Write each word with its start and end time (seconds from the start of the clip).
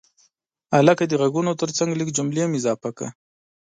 هلکه 0.75 1.03
د 1.07 1.13
غږونو 1.21 1.59
ترڅنګ 1.61 1.91
لږ 1.99 2.09
جملې 2.17 2.41
هم 2.43 2.51
اضافه 2.59 2.89
کړه. 2.97 3.09